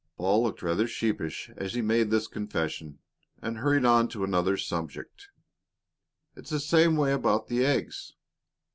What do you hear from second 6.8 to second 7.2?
way